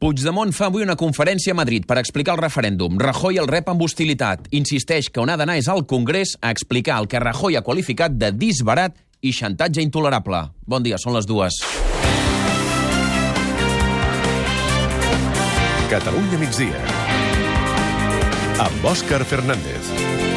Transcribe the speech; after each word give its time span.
Puigdemont 0.00 0.48
fa 0.56 0.70
avui 0.70 0.80
una 0.80 0.94
conferència 0.96 1.52
a 1.52 1.56
Madrid 1.58 1.84
per 1.84 1.98
explicar 2.00 2.32
el 2.32 2.40
referèndum. 2.40 2.94
Rajoy 2.96 3.36
el 3.36 3.48
rep 3.50 3.66
amb 3.68 3.82
hostilitat. 3.84 4.46
Insisteix 4.56 5.10
que 5.12 5.20
on 5.20 5.28
ha 5.28 5.36
d'anar 5.36 5.58
és 5.60 5.68
al 5.68 5.84
Congrés 5.84 6.32
a 6.40 6.48
explicar 6.56 6.96
el 7.02 7.08
que 7.12 7.20
Rajoy 7.20 7.58
ha 7.60 7.62
qualificat 7.66 8.16
de 8.16 8.30
disbarat 8.32 8.96
i 9.20 9.34
xantatge 9.36 9.84
intolerable. 9.84 10.40
Bon 10.64 10.80
dia, 10.80 10.96
són 10.96 11.18
les 11.18 11.28
dues. 11.28 11.60
Catalunya 15.92 16.40
migdia. 16.46 16.80
Amb 18.64 18.92
Òscar 18.96 19.20
Fernández. 19.28 20.29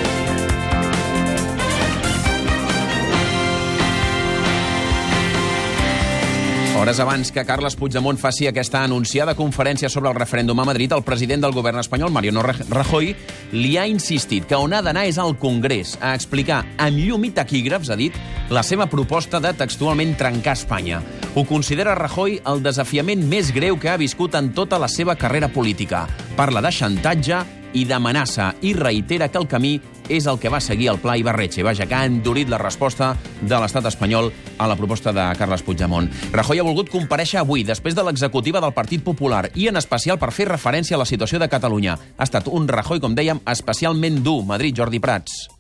Hores 6.84 7.00
abans 7.00 7.32
que 7.32 7.46
Carles 7.48 7.78
Puigdemont 7.80 8.18
faci 8.20 8.44
aquesta 8.50 8.82
anunciada 8.84 9.38
conferència 9.40 9.88
sobre 9.88 10.10
el 10.12 10.18
referèndum 10.18 10.60
a 10.60 10.66
Madrid, 10.68 10.92
el 10.92 11.06
president 11.08 11.46
del 11.46 11.54
govern 11.56 11.80
espanyol, 11.80 12.12
Mariano 12.12 12.44
Rajoy, 12.44 13.14
li 13.54 13.78
ha 13.80 13.86
insistit 13.88 14.44
que 14.50 14.60
on 14.60 14.76
ha 14.76 14.82
d'anar 14.84 15.06
és 15.08 15.16
al 15.16 15.38
Congrés 15.40 15.94
a 16.04 16.12
explicar 16.12 16.58
amb 16.84 17.00
llum 17.00 17.24
i 17.24 17.32
taquígrafs, 17.32 17.88
ha 17.88 17.96
dit, 17.96 18.18
la 18.52 18.66
seva 18.68 18.90
proposta 18.92 19.40
de 19.40 19.54
textualment 19.56 20.12
trencar 20.20 20.58
Espanya. 20.60 21.00
Ho 21.40 21.46
considera 21.48 21.96
Rajoy 21.96 22.42
el 22.52 22.60
desafiament 22.68 23.24
més 23.32 23.56
greu 23.56 23.80
que 23.80 23.88
ha 23.88 23.96
viscut 23.96 24.36
en 24.36 24.52
tota 24.52 24.76
la 24.76 24.92
seva 24.92 25.16
carrera 25.16 25.48
política. 25.48 26.04
Parla 26.36 26.60
de 26.60 26.76
xantatge 26.76 27.46
i 27.80 27.88
d'amenaça 27.88 28.52
i 28.60 28.76
reitera 28.76 29.32
que 29.32 29.40
el 29.40 29.48
camí 29.48 29.78
és 30.10 30.28
el 30.28 30.40
que 30.40 30.52
va 30.52 30.62
seguir 30.64 30.90
el 30.92 31.00
pla 31.04 31.18
Ibarretxe. 31.18 31.64
Vaja, 31.64 31.88
que 31.88 31.96
ha 31.96 32.06
endurit 32.10 32.50
la 32.52 32.62
resposta 32.62 33.14
de 33.42 33.60
l'estat 33.60 33.88
espanyol 33.92 34.32
a 34.58 34.68
la 34.68 34.78
proposta 34.80 35.14
de 35.16 35.30
Carles 35.40 35.64
Puigdemont. 35.64 36.10
Rajoy 36.34 36.60
ha 36.60 36.68
volgut 36.68 36.92
compareixer 36.92 37.42
avui, 37.42 37.64
després 37.64 37.96
de 37.96 38.04
l'executiva 38.04 38.62
del 38.64 38.76
Partit 38.76 39.04
Popular, 39.04 39.50
i 39.56 39.70
en 39.72 39.78
especial 39.80 40.20
per 40.20 40.34
fer 40.36 40.50
referència 40.52 40.98
a 40.98 41.04
la 41.04 41.10
situació 41.10 41.40
de 41.40 41.50
Catalunya. 41.50 41.98
Ha 42.18 42.30
estat 42.30 42.48
un 42.52 42.68
Rajoy, 42.68 43.00
com 43.04 43.16
dèiem, 43.16 43.44
especialment 43.48 44.24
dur. 44.24 44.42
Madrid, 44.44 44.76
Jordi 44.78 45.00
Prats. 45.00 45.53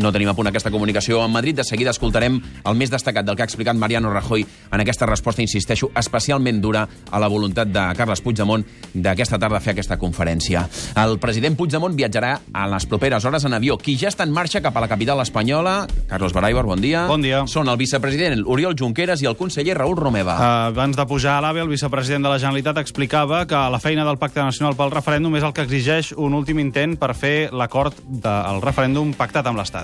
No 0.00 0.12
tenim 0.12 0.28
a 0.30 0.34
punt 0.34 0.48
aquesta 0.50 0.72
comunicació 0.74 1.20
amb 1.22 1.36
Madrid. 1.36 1.56
De 1.58 1.64
seguida 1.66 1.92
escoltarem 1.94 2.40
el 2.40 2.78
més 2.78 2.90
destacat 2.90 3.26
del 3.26 3.36
que 3.36 3.44
ha 3.44 3.48
explicat 3.48 3.76
Mariano 3.78 4.12
Rajoy 4.12 4.44
en 4.44 4.82
aquesta 4.82 5.06
resposta, 5.06 5.42
insisteixo, 5.42 5.90
especialment 5.96 6.60
dura 6.62 6.86
a 7.10 7.20
la 7.22 7.28
voluntat 7.28 7.70
de 7.70 7.84
Carles 7.96 8.22
Puigdemont 8.24 8.64
d'aquesta 8.94 9.38
tarda 9.38 9.60
fer 9.62 9.74
aquesta 9.74 9.98
conferència. 10.00 10.64
El 11.00 11.18
president 11.22 11.56
Puigdemont 11.58 11.94
viatjarà 11.96 12.34
a 12.52 12.66
les 12.70 12.86
properes 12.90 13.24
hores 13.24 13.46
en 13.46 13.54
avió. 13.54 13.78
Qui 13.78 13.96
ja 14.00 14.10
està 14.10 14.26
en 14.26 14.34
marxa 14.34 14.62
cap 14.64 14.76
a 14.76 14.82
la 14.84 14.90
capital 14.90 15.22
espanyola, 15.22 15.86
Carlos 16.10 16.34
Baraibar, 16.34 16.64
bon 16.66 16.82
dia. 16.82 17.06
Bon 17.10 17.22
dia. 17.22 17.44
Són 17.50 17.70
el 17.70 17.78
vicepresident 17.80 18.42
Oriol 18.46 18.76
Junqueras 18.78 19.22
i 19.22 19.30
el 19.30 19.38
conseller 19.38 19.78
Raül 19.78 19.96
Romeva. 19.98 20.34
Uh, 20.34 20.72
abans 20.72 20.96
de 20.96 21.06
pujar 21.06 21.38
a 21.38 21.44
l'AVE, 21.44 21.64
el 21.64 21.72
vicepresident 21.72 22.26
de 22.26 22.32
la 22.32 22.40
Generalitat 22.42 22.80
explicava 22.82 23.44
que 23.46 23.64
la 23.70 23.80
feina 23.82 24.06
del 24.06 24.18
Pacte 24.18 24.42
Nacional 24.42 24.76
pel 24.78 24.92
Referèndum 24.94 25.36
és 25.38 25.46
el 25.46 25.54
que 25.54 25.66
exigeix 25.66 26.12
un 26.16 26.34
últim 26.34 26.60
intent 26.62 26.98
per 27.00 27.12
fer 27.18 27.50
l'acord 27.52 27.98
del 28.08 28.62
referèndum 28.64 29.14
pactat 29.18 29.46
amb 29.50 29.60
l'Estat. 29.60 29.83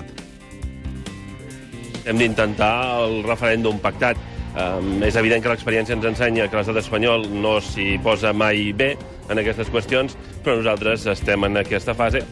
Hem 2.05 2.17
d'intentar 2.17 2.73
el 3.03 3.21
referèndum 3.27 3.81
pactat. 3.81 4.19
Um, 4.51 4.97
és 5.07 5.15
evident 5.15 5.39
que 5.39 5.47
l'experiència 5.47 5.95
ens 5.95 6.05
ensenya 6.09 6.49
que 6.51 6.59
l'estat 6.59 6.81
espanyol 6.81 7.23
no 7.31 7.59
s'hi 7.63 7.95
posa 8.03 8.33
mai 8.35 8.73
bé 8.75 8.97
en 9.31 9.39
aquestes 9.39 9.71
qüestions, 9.71 10.17
però 10.43 10.57
nosaltres 10.59 11.05
estem 11.13 11.47
en 11.47 11.61
aquesta 11.61 11.95
fase. 11.95 12.25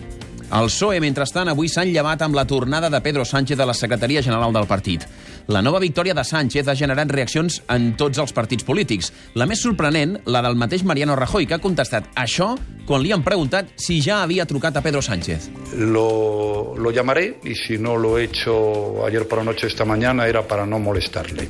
El 0.50 0.66
PSOE, 0.66 0.98
mentrestant, 1.00 1.52
avui 1.52 1.70
s'han 1.70 1.92
llevat 1.94 2.24
amb 2.26 2.36
la 2.36 2.48
tornada 2.50 2.90
de 2.90 3.00
Pedro 3.06 3.24
Sánchez 3.24 3.60
a 3.60 3.68
la 3.70 3.76
secretaria 3.78 4.24
general 4.26 4.52
del 4.52 4.66
partit. 4.68 5.06
La 5.50 5.64
nova 5.66 5.80
victòria 5.82 6.14
de 6.14 6.22
Sánchez 6.22 6.68
ha 6.70 6.76
generat 6.78 7.10
reaccions 7.10 7.56
en 7.74 7.88
tots 7.98 8.20
els 8.22 8.34
partits 8.38 8.62
polítics. 8.68 9.08
La 9.34 9.48
més 9.50 9.64
sorprenent, 9.66 10.20
la 10.30 10.44
del 10.46 10.60
mateix 10.62 10.84
Mariano 10.86 11.16
Rajoy, 11.18 11.48
que 11.50 11.58
ha 11.58 11.64
contestat 11.64 12.12
això 12.14 12.52
quan 12.86 13.02
li 13.02 13.10
han 13.16 13.26
preguntat 13.26 13.74
si 13.82 13.98
ja 13.98 14.20
havia 14.22 14.46
trucat 14.46 14.78
a 14.78 14.86
Pedro 14.86 15.02
Sánchez. 15.02 15.50
Lo, 15.74 16.76
lo 16.78 16.92
llamaré 16.92 17.40
y 17.44 17.56
si 17.56 17.80
no 17.80 17.98
lo 17.98 18.20
he 18.20 18.26
hecho 18.26 19.04
ayer 19.08 19.28
por 19.28 19.40
la 19.40 19.46
noche 19.46 19.66
esta 19.66 19.86
mañana 19.86 20.28
era 20.28 20.48
para 20.48 20.68
no 20.68 20.78
molestarle. 20.78 21.48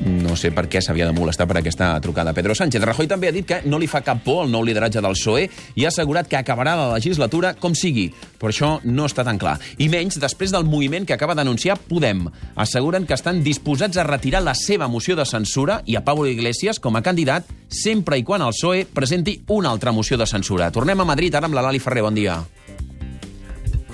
No 0.00 0.32
sé 0.38 0.48
per 0.56 0.64
què 0.70 0.80
s'havia 0.80 1.04
de 1.04 1.12
molestar 1.12 1.44
per 1.48 1.58
aquesta 1.60 1.92
trucada. 2.00 2.32
Pedro 2.32 2.54
Sánchez 2.56 2.82
Rajoy 2.86 3.08
també 3.10 3.28
ha 3.28 3.34
dit 3.34 3.44
que 3.46 3.58
no 3.68 3.78
li 3.78 3.88
fa 3.90 4.00
cap 4.04 4.22
por 4.24 4.46
el 4.46 4.52
nou 4.52 4.64
lideratge 4.64 5.02
del 5.04 5.16
PSOE 5.16 5.48
i 5.76 5.84
ha 5.84 5.90
assegurat 5.90 6.28
que 6.28 6.38
acabarà 6.38 6.72
la 6.78 6.86
legislatura 6.94 7.52
com 7.60 7.74
sigui. 7.76 8.06
Però 8.40 8.48
això 8.52 8.70
no 8.84 9.08
està 9.10 9.26
tan 9.26 9.38
clar. 9.40 9.58
I 9.76 9.90
menys 9.92 10.16
després 10.22 10.54
del 10.54 10.64
moviment 10.64 11.04
que 11.04 11.16
acaba 11.16 11.36
d'anunciar 11.36 11.76
Podem. 11.90 12.24
Asseguren 12.56 13.04
que 13.04 13.18
estan 13.18 13.42
disposats 13.44 14.00
a 14.00 14.06
retirar 14.08 14.40
la 14.46 14.54
seva 14.56 14.88
moció 14.88 15.18
de 15.18 15.28
censura 15.28 15.82
i 15.84 15.98
a 15.98 16.04
Pablo 16.06 16.30
Iglesias 16.30 16.80
com 16.80 16.96
a 16.96 17.04
candidat 17.04 17.50
sempre 17.68 18.16
i 18.16 18.24
quan 18.24 18.40
el 18.46 18.56
PSOE 18.56 18.86
presenti 18.88 19.36
una 19.48 19.70
altra 19.70 19.92
moció 19.92 20.16
de 20.16 20.26
censura. 20.26 20.72
Tornem 20.72 21.00
a 21.00 21.08
Madrid 21.12 21.34
ara 21.34 21.50
amb 21.50 21.58
la 21.58 21.66
Lali 21.68 21.82
Ferrer. 21.82 22.06
Bon 22.08 22.16
dia 22.16 22.40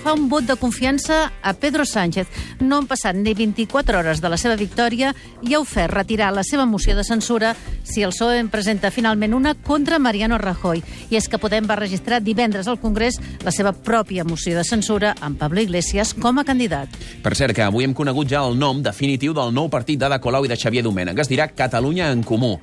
fa 0.06 0.15
un 0.15 0.28
vot 0.28 0.44
de 0.47 0.55
confiança 0.55 1.33
a 1.43 1.53
Pedro 1.55 1.84
Sánchez. 1.84 2.28
No 2.61 2.77
han 2.78 2.87
passat 2.87 3.17
ni 3.19 3.33
24 3.34 3.99
hores 3.99 4.21
de 4.22 4.28
la 4.31 4.37
seva 4.39 4.55
victòria 4.55 5.09
i 5.43 5.56
ha 5.56 5.59
ofert 5.59 5.91
retirar 5.97 6.28
la 6.31 6.44
seva 6.47 6.62
moció 6.62 6.94
de 6.94 7.03
censura 7.03 7.56
si 7.83 8.05
el 8.06 8.12
PSOE 8.15 8.39
en 8.39 8.50
presenta 8.53 8.93
finalment 8.94 9.34
una 9.34 9.56
contra 9.56 9.99
Mariano 9.99 10.39
Rajoy. 10.39 10.84
I 11.11 11.19
és 11.19 11.27
que 11.27 11.43
Podem 11.43 11.67
va 11.67 11.81
registrar 11.81 12.22
divendres 12.22 12.71
al 12.71 12.78
Congrés 12.78 13.19
la 13.43 13.50
seva 13.50 13.75
pròpia 13.75 14.22
moció 14.22 14.55
de 14.55 14.62
censura 14.62 15.17
amb 15.19 15.43
Pablo 15.43 15.61
Iglesias 15.61 16.15
com 16.15 16.38
a 16.38 16.47
candidat. 16.47 16.94
Per 17.25 17.34
cert, 17.34 17.56
que 17.56 17.67
avui 17.67 17.83
hem 17.83 17.94
conegut 17.94 18.31
ja 18.31 18.47
el 18.47 18.55
nom 18.55 18.87
definitiu 18.87 19.34
del 19.34 19.50
nou 19.50 19.67
partit 19.67 19.99
d'Ada 19.99 20.23
Colau 20.23 20.47
i 20.47 20.55
de 20.55 20.61
Xavier 20.61 20.87
Domènech. 20.87 21.19
Es 21.19 21.34
dirà 21.34 21.50
Catalunya 21.50 22.12
en 22.15 22.23
Comú. 22.23 22.61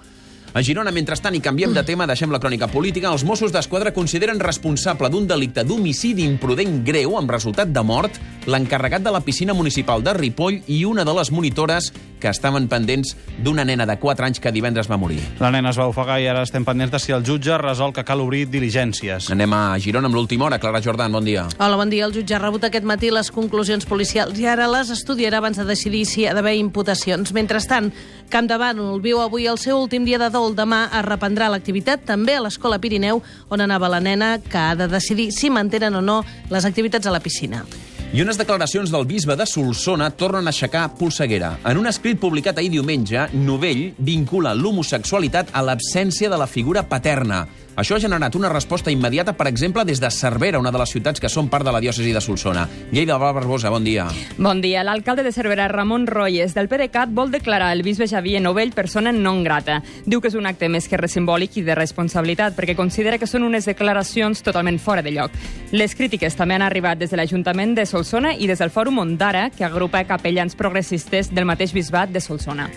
A 0.53 0.61
Girona, 0.61 0.91
mentrestant, 0.93 1.33
i 1.33 1.39
canviem 1.41 1.71
de 1.73 1.81
tema, 1.81 2.05
deixem 2.05 2.29
la 2.29 2.37
crònica 2.37 2.67
política, 2.69 3.09
els 3.09 3.23
Mossos 3.25 3.49
d'Esquadra 3.49 3.89
consideren 3.89 4.37
responsable 4.37 5.09
d'un 5.09 5.25
delicte 5.25 5.63
d'homicidi 5.65 6.27
imprudent 6.29 6.75
greu 6.85 7.15
amb 7.17 7.33
resultat 7.33 7.71
de 7.73 7.81
mort 7.81 8.19
l'encarregat 8.45 9.01
de 9.01 9.15
la 9.15 9.23
piscina 9.25 9.55
municipal 9.57 10.05
de 10.05 10.13
Ripoll 10.13 10.59
i 10.69 10.83
una 10.85 11.07
de 11.09 11.15
les 11.17 11.31
monitores 11.33 11.89
que 12.23 12.31
estaven 12.31 12.69
pendents 12.71 13.17
d'una 13.43 13.65
nena 13.67 13.83
de 13.85 13.97
4 13.99 14.29
anys 14.29 14.39
que 14.39 14.51
divendres 14.55 14.87
va 14.87 14.95
morir. 14.95 15.19
La 15.43 15.51
nena 15.51 15.73
es 15.73 15.79
va 15.79 15.89
ofegar 15.91 16.21
i 16.23 16.29
ara 16.31 16.45
estem 16.47 16.63
pendents 16.63 16.93
de 16.93 17.01
si 17.03 17.11
el 17.11 17.25
jutge 17.27 17.57
resol 17.59 17.91
que 17.91 18.05
cal 18.07 18.23
obrir 18.23 18.45
diligències. 18.47 19.27
Anem 19.33 19.51
a 19.51 19.63
Girona 19.83 20.07
amb 20.07 20.15
l'última 20.15 20.47
hora. 20.47 20.61
Clara 20.63 20.79
Jordan, 20.81 21.11
bon 21.11 21.27
dia. 21.27 21.49
Hola, 21.59 21.75
bon 21.75 21.91
dia. 21.91 22.07
El 22.07 22.15
jutge 22.15 22.37
ha 22.37 22.39
rebut 22.39 22.63
aquest 22.63 22.87
matí 22.87 23.11
les 23.11 23.31
conclusions 23.35 23.83
policials 23.89 24.39
i 24.39 24.47
ara 24.47 24.69
les 24.71 24.93
estudiarà 24.95 25.43
abans 25.43 25.59
de 25.59 25.67
decidir 25.67 26.05
si 26.07 26.23
ha 26.25 26.33
d'haver 26.37 26.55
imputacions. 26.61 27.35
Mentrestant, 27.35 27.91
Camp 28.31 28.47
de 28.47 28.55
Bànol 28.57 29.01
viu 29.03 29.19
avui 29.19 29.49
el 29.51 29.59
seu 29.59 29.81
últim 29.83 30.07
dia 30.07 30.21
de 30.21 30.31
dol. 30.31 30.55
Demà 30.55 30.85
es 30.93 31.03
reprendrà 31.05 31.51
l'activitat 31.51 32.07
també 32.07 32.37
a 32.37 32.45
l'Escola 32.45 32.79
Pirineu, 32.79 33.19
on 33.49 33.61
anava 33.61 33.91
la 33.91 33.99
nena, 33.99 34.37
que 34.39 34.57
ha 34.57 34.77
de 34.79 34.87
decidir 34.87 35.33
si 35.35 35.51
mantenen 35.51 35.99
o 35.99 36.01
no 36.01 36.21
les 36.49 36.63
activitats 36.63 37.07
a 37.07 37.11
la 37.11 37.19
piscina. 37.19 37.65
I 38.13 38.21
unes 38.21 38.37
declaracions 38.37 38.91
del 38.93 39.07
bisbe 39.09 39.33
de 39.33 39.45
Solsona 39.49 40.11
tornen 40.13 40.45
a 40.45 40.51
aixecar 40.51 40.83
polseguera. 40.99 41.55
En 41.65 41.79
un 41.81 41.89
escrit 41.89 42.19
publicat 42.21 42.59
ahir 42.61 42.69
diumenge, 42.69 43.23
Novell 43.33 43.87
vincula 43.97 44.51
l'homosexualitat 44.53 45.49
a 45.49 45.63
l'absència 45.65 46.29
de 46.29 46.37
la 46.37 46.45
figura 46.45 46.83
paterna. 46.85 47.39
Això 47.75 47.95
ha 47.95 47.99
generat 47.99 48.35
una 48.37 48.49
resposta 48.49 48.91
immediata, 48.91 49.33
per 49.33 49.47
exemple, 49.47 49.83
des 49.83 49.99
de 49.99 50.09
Cervera, 50.11 50.59
una 50.59 50.71
de 50.71 50.77
les 50.77 50.91
ciutats 50.93 51.19
que 51.19 51.29
són 51.29 51.47
part 51.49 51.65
de 51.65 51.71
la 51.73 51.79
diòcesi 51.81 52.11
de 52.13 52.21
Solsona. 52.21 52.67
Lleida 52.91 53.17
Val 53.17 53.33
Barbosa, 53.33 53.71
bon 53.73 53.83
dia. 53.83 54.05
Bon 54.37 54.61
dia. 54.61 54.83
L'alcalde 54.83 55.23
de 55.23 55.31
Cervera, 55.33 55.67
Ramon 55.67 56.05
Royes, 56.05 56.53
del 56.53 56.69
PDeCAT, 56.69 57.09
vol 57.17 57.31
declarar 57.33 57.71
el 57.73 57.81
bisbe 57.81 58.05
Xavier 58.07 58.43
Novell 58.45 58.75
persona 58.77 59.11
non 59.11 59.41
grata. 59.43 59.81
Diu 60.05 60.21
que 60.21 60.29
és 60.29 60.37
un 60.37 60.45
acte 60.45 60.69
més 60.69 60.87
que 60.87 61.01
res 61.01 61.17
simbòlic 61.17 61.57
i 61.57 61.65
de 61.65 61.73
responsabilitat, 61.73 62.53
perquè 62.53 62.77
considera 62.77 63.17
que 63.17 63.29
són 63.29 63.47
unes 63.49 63.65
declaracions 63.65 64.45
totalment 64.45 64.77
fora 64.77 65.01
de 65.01 65.17
lloc. 65.17 65.33
Les 65.73 65.97
crítiques 65.97 66.37
també 66.37 66.59
han 66.59 66.67
arribat 66.69 67.01
des 67.01 67.09
de 67.09 67.17
l'Ajuntament 67.17 67.73
de 67.73 67.87
Solsona 67.89 68.35
i 68.37 68.45
des 68.45 68.61
del 68.61 68.69
Fòrum 68.69 69.01
Ondara, 69.01 69.49
que 69.49 69.65
agrupa 69.65 70.05
capellans 70.05 70.53
progressistes 70.53 71.33
del 71.33 71.49
mateix 71.49 71.73
bisbat 71.73 72.13
de 72.13 72.21
Solsona. 72.21 72.69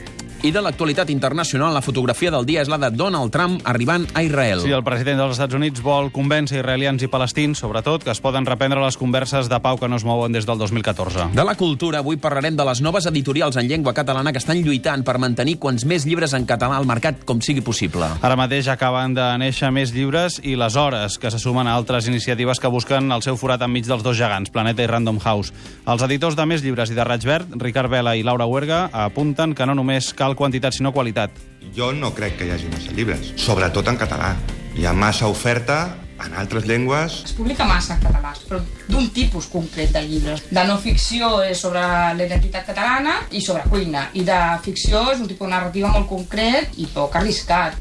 I 0.45 0.51
de 0.53 0.61
l'actualitat 0.61 1.09
internacional, 1.11 1.73
la 1.73 1.81
fotografia 1.81 2.31
del 2.31 2.45
dia 2.47 2.61
és 2.61 2.69
la 2.69 2.77
de 2.77 2.91
Donald 2.93 3.33
Trump 3.33 3.57
arribant 3.65 4.05
a 4.13 4.21
Israel. 4.23 4.61
Sí, 4.61 4.71
el 4.71 4.85
president 4.85 5.17
dels 5.23 5.33
Estats 5.33 5.57
Units 5.57 5.81
vol 5.83 6.11
convèncer 6.13 6.59
israelians 6.61 7.03
i 7.03 7.09
palestins, 7.09 7.59
sobretot, 7.63 8.05
que 8.05 8.13
es 8.13 8.21
poden 8.21 8.45
reprendre 8.47 8.83
les 8.83 8.99
converses 9.01 9.49
de 9.49 9.59
pau 9.65 9.79
que 9.81 9.89
no 9.89 9.97
es 9.97 10.05
mouen 10.05 10.37
des 10.37 10.45
del 10.47 10.59
2014. 10.61 11.31
De 11.35 11.45
la 11.45 11.55
cultura, 11.57 12.03
avui 12.05 12.21
parlarem 12.21 12.55
de 12.57 12.67
les 12.69 12.83
noves 12.85 13.09
editorials 13.09 13.57
en 13.57 13.67
llengua 13.67 13.95
catalana 13.97 14.31
que 14.31 14.43
estan 14.43 14.61
lluitant 14.63 15.03
per 15.09 15.17
mantenir 15.19 15.57
quants 15.59 15.87
més 15.89 16.05
llibres 16.07 16.37
en 16.37 16.45
català 16.47 16.77
al 16.77 16.87
mercat 16.87 17.25
com 17.25 17.41
sigui 17.41 17.65
possible. 17.65 18.07
Ara 18.21 18.37
mateix 18.37 18.69
acaben 18.69 19.17
de 19.17 19.27
néixer 19.41 19.73
més 19.73 19.95
llibres 19.97 20.39
i 20.45 20.55
les 20.55 20.77
hores, 20.77 21.17
que 21.19 21.33
se 21.33 21.41
sumen 21.41 21.67
a 21.67 21.75
altres 21.75 22.11
iniciatives 22.13 22.61
que 22.61 22.69
busquen 22.69 23.09
el 23.11 23.25
seu 23.25 23.41
forat 23.41 23.65
enmig 23.65 23.89
dels 23.89 24.05
dos 24.05 24.19
gegants, 24.21 24.53
Planeta 24.53 24.85
i 24.85 24.93
Random 24.93 25.19
House. 25.25 25.55
Els 25.87 26.07
editors 26.07 26.37
de 26.37 26.47
Més 26.47 26.63
Llibres 26.63 26.93
i 26.93 26.99
de 26.99 27.05
Raig 27.09 27.25
Verd, 27.25 27.57
Ricard 27.57 27.91
Vela 27.91 28.15
i 28.15 28.23
Laura 28.27 28.47
Huerga, 28.47 28.85
apunten 28.93 29.55
que 29.57 29.67
no 29.67 29.75
només 29.75 30.13
cal 30.15 30.26
quantitat 30.35 30.75
sinó 30.75 30.93
qualitat. 30.93 31.31
Jo 31.77 31.93
no 31.93 32.13
crec 32.15 32.39
que 32.39 32.49
hi 32.49 32.51
hagi 32.51 32.67
massa 32.73 32.97
llibres, 32.97 33.33
sobretot 33.37 33.87
en 33.93 34.01
català. 34.01 34.35
Hi 34.77 34.87
ha 34.87 34.93
massa 34.93 35.29
oferta 35.31 35.79
en 36.25 36.35
altres 36.35 36.67
llengües... 36.67 37.23
Es 37.25 37.35
publica 37.37 37.67
massa 37.69 37.95
en 37.97 38.03
català, 38.03 38.33
però 38.49 38.61
d'un 38.89 39.09
tipus 39.15 39.49
concret 39.53 39.93
de 39.95 40.03
llibres. 40.07 40.45
De 40.51 40.65
no 40.69 40.79
ficció 40.83 41.43
és 41.45 41.61
sobre 41.61 41.83
la 41.83 42.27
identitat 42.27 42.67
catalana 42.67 43.19
i 43.31 43.43
sobre 43.45 43.67
cuina. 43.71 44.09
I 44.15 44.25
de 44.27 44.41
ficció 44.65 45.07
és 45.13 45.21
un 45.21 45.29
tipus 45.29 45.47
de 45.47 45.55
narrativa 45.55 45.93
molt 45.95 46.09
concret 46.11 46.77
i 46.81 46.89
poc 46.93 47.17
arriscat. 47.21 47.79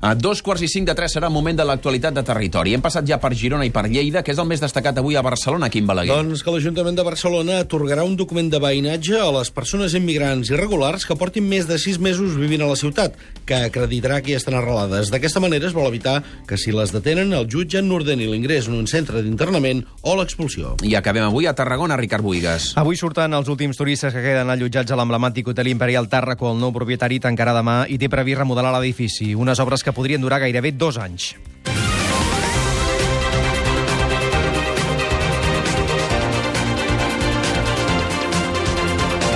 A 0.00 0.12
dos 0.14 0.44
quarts 0.46 0.62
i 0.62 0.68
cinc 0.70 0.86
de 0.86 0.94
tres 0.94 1.10
serà 1.16 1.26
el 1.26 1.34
moment 1.34 1.56
de 1.58 1.64
l'actualitat 1.66 2.14
de 2.14 2.22
territori. 2.22 2.70
Hem 2.76 2.82
passat 2.84 3.02
ja 3.08 3.16
per 3.18 3.32
Girona 3.34 3.64
i 3.66 3.72
per 3.74 3.88
Lleida, 3.90 4.20
que 4.22 4.30
és 4.30 4.38
el 4.38 4.46
més 4.46 4.60
destacat 4.62 5.00
avui 5.00 5.16
a 5.18 5.22
Barcelona, 5.26 5.66
Quim 5.74 5.88
Balaguer. 5.90 6.14
Doncs 6.14 6.44
que 6.46 6.52
l'Ajuntament 6.54 6.94
de 6.94 7.02
Barcelona 7.02 7.56
atorgarà 7.64 8.04
un 8.06 8.14
document 8.14 8.46
de 8.46 8.60
veïnatge 8.62 9.18
a 9.18 9.32
les 9.34 9.50
persones 9.50 9.96
immigrants 9.98 10.52
irregulars 10.52 11.02
que 11.02 11.16
portin 11.18 11.48
més 11.50 11.66
de 11.66 11.80
sis 11.82 11.98
mesos 11.98 12.36
vivint 12.38 12.62
a 12.62 12.68
la 12.70 12.76
ciutat, 12.78 13.16
que 13.42 13.58
acreditarà 13.66 14.20
que 14.22 14.30
hi 14.30 14.36
estan 14.38 14.54
arrelades. 14.60 15.10
D'aquesta 15.10 15.42
manera 15.42 15.66
es 15.66 15.74
vol 15.74 15.90
evitar 15.90 16.20
que 16.46 16.60
si 16.62 16.70
les 16.70 16.94
detenen 16.94 17.34
el 17.34 17.50
jutge 17.50 17.82
n'ordeni 17.82 18.30
l'ingrés 18.30 18.70
en 18.70 18.78
un 18.78 18.86
centre 18.86 19.24
d'internament 19.26 19.82
o 20.06 20.14
l'expulsió. 20.14 20.76
I 20.86 20.94
acabem 20.94 21.26
avui 21.26 21.50
a 21.50 21.56
Tarragona, 21.58 21.98
Ricard 21.98 22.22
Buigas. 22.22 22.70
Avui 22.78 22.94
surten 22.94 23.34
els 23.34 23.50
últims 23.50 23.74
turistes 23.76 24.14
que 24.14 24.22
queden 24.22 24.54
allotjats 24.54 24.94
a 24.94 25.00
l'emblemàtic 25.02 25.50
hotel 25.50 25.74
Imperial 25.74 26.06
Tàrraco. 26.06 26.52
El 26.54 26.62
nou 26.62 26.70
propietari 26.76 27.18
tancarà 27.18 27.56
demà 27.58 27.80
i 27.90 27.98
té 27.98 28.06
previst 28.06 28.44
remodelar 28.44 28.76
l'edifici. 28.78 29.34
Unes 29.34 29.58
obres 29.58 29.82
que 29.82 29.87
podrien 29.92 30.22
durar 30.22 30.40
gairebé 30.44 30.72
dos 30.72 30.98
anys. 30.98 31.34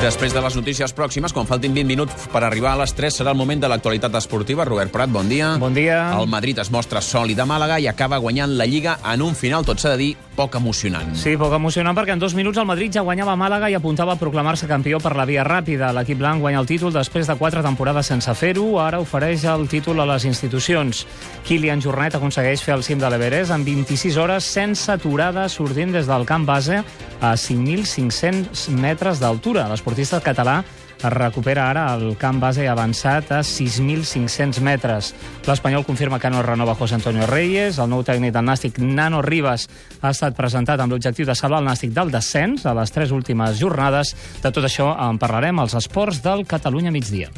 Després 0.03 0.33
de 0.35 0.41
les 0.43 0.55
notícies 0.59 0.91
pròximes, 0.99 1.31
quan 1.31 1.47
faltin 1.47 1.77
20 1.77 1.87
minuts 1.87 2.25
per 2.33 2.41
arribar 2.43 2.73
a 2.73 2.81
les 2.81 2.91
3, 2.99 3.21
serà 3.21 3.31
el 3.31 3.39
moment 3.39 3.61
de 3.63 3.69
l'actualitat 3.71 4.17
esportiva. 4.19 4.65
Robert 4.67 4.91
Prat, 4.91 5.13
bon 5.15 5.29
dia. 5.31 5.53
Bon 5.63 5.71
dia. 5.71 6.01
El 6.19 6.27
Madrid 6.27 6.59
es 6.59 6.73
mostra 6.75 6.99
sòlid 6.99 7.39
a 7.39 7.47
Màlaga 7.47 7.77
i 7.79 7.87
acaba 7.87 8.19
guanyant 8.19 8.57
la 8.59 8.67
Lliga 8.67 8.97
en 9.13 9.23
un 9.23 9.39
final, 9.39 9.63
tot 9.63 9.79
s'ha 9.79 9.95
de 9.95 10.01
dir, 10.01 10.17
poc 10.37 10.57
emocionant. 10.57 11.13
Sí, 11.19 11.35
poc 11.41 11.53
emocionant 11.57 11.97
perquè 11.97 12.15
en 12.17 12.23
dos 12.23 12.35
minuts 12.35 12.59
el 12.61 12.69
Madrid 12.69 12.93
ja 12.95 13.05
guanyava 13.05 13.37
Màlaga 13.37 13.69
i 13.71 13.77
apuntava 13.77 14.15
a 14.15 14.21
proclamar-se 14.21 14.69
campió 14.71 15.01
per 15.03 15.15
la 15.17 15.27
via 15.29 15.45
ràpida. 15.45 15.93
L'equip 15.93 16.19
blanc 16.21 16.41
guanya 16.41 16.63
el 16.63 16.69
títol 16.69 16.93
després 16.95 17.29
de 17.29 17.37
quatre 17.37 17.63
temporades 17.65 18.09
sense 18.09 18.35
fer-ho. 18.39 18.67
Ara 18.81 19.01
ofereix 19.03 19.45
el 19.53 19.67
títol 19.69 20.01
a 20.01 20.09
les 20.09 20.27
institucions. 20.29 21.05
Kilian 21.45 21.83
Jornet 21.85 22.17
aconsegueix 22.17 22.65
fer 22.65 22.77
el 22.79 22.85
cim 22.87 23.01
de 23.03 23.11
l'Everest 23.13 23.53
en 23.53 23.65
26 23.67 24.17
hores 24.17 24.49
sense 24.49 24.91
aturada 24.93 25.49
sortint 25.53 25.93
des 25.93 26.09
del 26.09 26.27
camp 26.27 26.47
base 26.49 26.83
a 27.21 27.35
5.500 27.37 28.69
metres 28.81 29.21
d'altura. 29.21 29.69
L'esportista 29.69 30.21
català 30.25 30.63
es 31.03 31.13
recupera 31.13 31.69
ara 31.71 31.85
el 31.97 32.17
camp 32.19 32.39
base 32.43 32.69
avançat 32.71 33.33
a 33.35 33.41
6.500 33.43 34.61
metres. 34.63 35.13
L'Espanyol 35.49 35.85
confirma 35.85 36.21
que 36.23 36.31
no 36.31 36.43
renova 36.47 36.77
José 36.79 36.95
Antonio 36.95 37.27
Reyes. 37.27 37.79
El 37.83 37.91
nou 37.91 38.05
tècnic 38.07 38.33
del 38.35 38.47
Nàstic, 38.47 38.79
Nano 38.79 39.23
Ribas, 39.23 39.69
ha 40.01 40.15
estat 40.15 40.39
presentat 40.39 40.81
amb 40.81 40.95
l'objectiu 40.95 41.27
de 41.27 41.35
salvar 41.39 41.63
el 41.63 41.69
Nàstic 41.71 41.93
del 41.95 42.15
descens 42.15 42.67
a 42.67 42.75
les 42.79 42.95
tres 42.95 43.11
últimes 43.11 43.59
jornades. 43.59 44.15
De 44.43 44.51
tot 44.51 44.65
això 44.65 44.93
en 45.09 45.19
parlarem 45.19 45.59
als 45.59 45.75
esports 45.79 46.23
del 46.23 46.47
Catalunya 46.47 46.95
migdia. 46.95 47.31